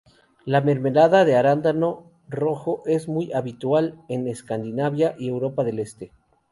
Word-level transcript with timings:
La 0.45 0.61
mermelada 0.61 1.25
de 1.25 1.35
arándano 1.35 2.09
rojo 2.27 2.81
es 2.87 3.07
muy 3.07 3.31
habitual 3.33 4.01
en 4.09 4.27
Escandinavia 4.27 5.13
y 5.19 5.27
Europa 5.27 5.63
del 5.63 5.77
Este. 5.77 6.11